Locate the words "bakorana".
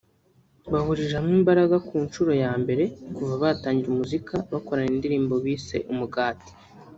4.53-4.89